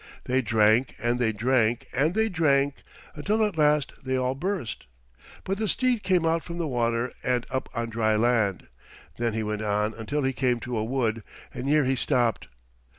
[0.23, 2.73] They drank and they drank and they drank,
[3.13, 4.87] until at last they all burst.
[5.43, 8.67] But the steed came out from the water and up on dry land.
[9.19, 11.21] Then he went on until he came to a wood,
[11.53, 12.47] and here he stopped.